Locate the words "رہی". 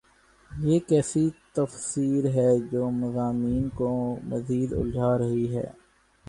5.17-5.55